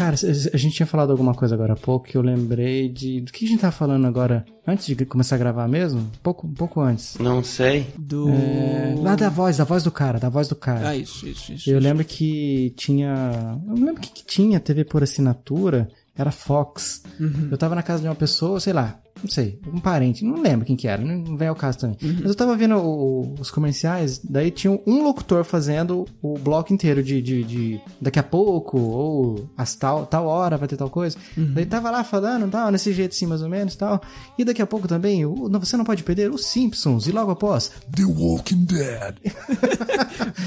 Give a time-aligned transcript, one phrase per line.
[0.00, 3.20] Cara, a gente tinha falado alguma coisa agora há pouco que eu lembrei de.
[3.20, 4.46] Do que a gente tava falando agora?
[4.66, 6.00] Antes de começar a gravar mesmo?
[6.00, 7.18] Um pouco, um pouco antes.
[7.18, 7.86] Não sei.
[7.98, 8.30] Do.
[8.30, 10.88] É, lá da voz, da voz do cara, da voz do cara.
[10.88, 11.68] Ah, isso, isso, isso.
[11.68, 11.86] Eu isso.
[11.86, 13.60] lembro que tinha.
[13.68, 15.90] Eu não lembro o que, que tinha TV por assinatura.
[16.16, 17.02] Era Fox.
[17.20, 17.48] Uhum.
[17.50, 20.64] Eu tava na casa de uma pessoa, sei lá, não sei, um parente, não lembro
[20.66, 21.96] quem que era, não vem ao caso também.
[22.02, 22.16] Uhum.
[22.20, 27.02] Mas eu tava vendo o- os comerciais, daí tinha um locutor fazendo o bloco inteiro
[27.02, 31.16] de, de, de daqui a pouco, ou as tal, tal hora vai ter tal coisa.
[31.36, 31.52] Uhum.
[31.54, 34.00] Daí tava lá falando, tal, nesse jeito assim, mais ou menos, tal.
[34.38, 37.30] E daqui a pouco também, o, não, você não pode perder os Simpsons, e logo
[37.30, 39.14] após, The Walking Dead.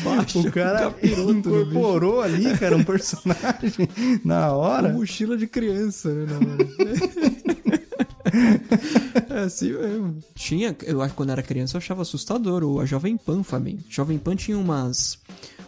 [0.04, 3.88] Baixa o cara capiroto incorporou ali, cara, um personagem
[4.24, 4.90] na hora.
[4.90, 6.26] Mochila de criança, né?
[6.26, 7.34] na hora.
[9.30, 10.20] é assim mesmo.
[10.36, 12.64] Tinha, eu acho que quando era criança eu achava assustador.
[12.64, 13.80] O a Jovem Pan, Fabinho.
[13.90, 15.20] Jovem Pan tinha umas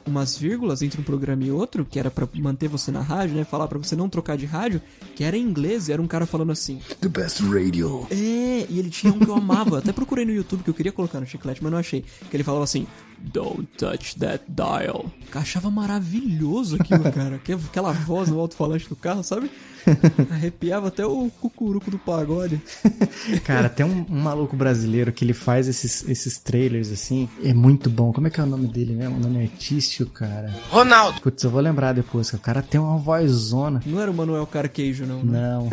[0.05, 3.43] umas vírgulas entre um programa e outro, que era pra manter você na rádio, né?
[3.43, 4.81] Falar pra você não trocar de rádio,
[5.15, 6.79] que era em inglês, e era um cara falando assim.
[7.01, 8.05] The best radio.
[8.11, 9.79] É, e ele tinha um que eu amava.
[9.79, 12.05] Até procurei no YouTube que eu queria colocar no chiclete, mas não achei.
[12.29, 12.85] Que ele falava assim:
[13.19, 15.05] Don't touch that dial.
[15.33, 17.37] Eu achava maravilhoso aquilo, cara.
[17.39, 19.49] Que- Aquela voz no alto-falante do carro, sabe?
[20.31, 22.59] Arrepiava até o cucuruco do pagode.
[23.43, 27.29] Cara, tem um, um maluco brasileiro que ele faz esses, esses trailers assim.
[27.43, 28.11] É muito bom.
[28.11, 29.17] Como é que é o nome dele mesmo?
[29.17, 30.51] O nome artístico, cara.
[30.71, 31.21] Ronaldo.
[31.21, 32.29] Putz, eu vou lembrar depois.
[32.31, 33.81] que O cara tem uma vozona.
[33.85, 35.23] Não era o Manuel Carquejo, não.
[35.23, 35.39] né?
[35.39, 35.69] Não.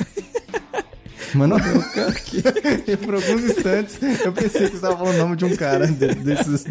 [1.35, 1.57] Mano,
[3.05, 6.15] por alguns instantes eu pensei que você tava falando o nome de um cara de-
[6.17, 6.65] desses.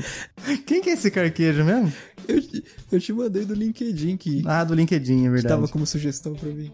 [0.66, 1.92] Quem que é esse carquejo mesmo?
[2.28, 5.40] Eu, te- eu te mandei do LinkedIn que Ah, do LinkedIn, é verdade.
[5.48, 6.72] estava como sugestão pra mim.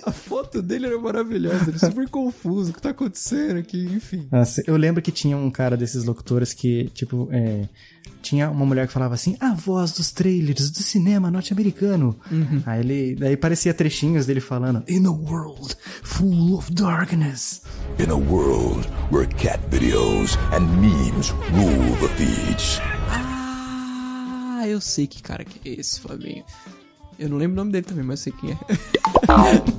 [0.06, 4.26] A foto dele era maravilhosa, ele é super confuso, o que tá acontecendo aqui, enfim.
[4.30, 7.68] Nossa, eu lembro que tinha um cara desses locutores que, tipo, é,
[8.22, 12.16] tinha uma mulher que falava assim, a voz dos trailers do cinema norte-americano.
[12.66, 17.62] Aí ele, daí parecia trechinhos dele falando, In a world full of darkness.
[17.98, 22.80] In a world where cat videos and memes rule the feeds.
[23.08, 26.44] Ah, eu sei que cara que é esse, Fabinho.
[27.18, 28.58] Eu não lembro o nome dele também, mas sei quem é.
[29.36, 29.70] ました。